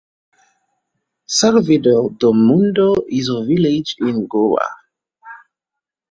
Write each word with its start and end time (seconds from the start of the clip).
Salvador 1.39 2.09
Do 2.19 2.31
Mundo 2.33 3.03
is 3.07 3.29
a 3.29 3.45
village 3.45 3.97
in 3.99 4.25
Goa. 4.25 4.65